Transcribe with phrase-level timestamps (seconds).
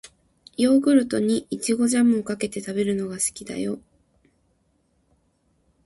[0.57, 3.77] ヨーグルトに、いちごジャムをかけて食べるのが好きだよ。